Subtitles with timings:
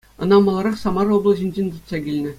[0.25, 2.29] Ӑна маларах Самар облаҫӗнчен тытса килнӗ.